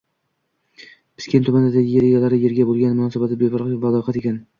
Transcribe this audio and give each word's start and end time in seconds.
Pskent 1.19 1.45
tumanida 1.49 1.83
yer 1.89 2.07
egalari 2.07 2.39
yerga 2.45 2.65
bo`lgan 2.71 2.97
munosabati 3.01 3.39
befarq 3.43 3.77
va 3.85 3.93
loqayd 3.97 4.19
ekan. 4.23 4.41